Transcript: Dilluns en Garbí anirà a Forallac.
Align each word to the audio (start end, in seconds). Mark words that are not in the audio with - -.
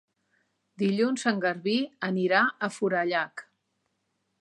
Dilluns 0.83 1.27
en 1.33 1.43
Garbí 1.45 1.75
anirà 2.09 2.43
a 2.49 2.73
Forallac. 2.79 3.49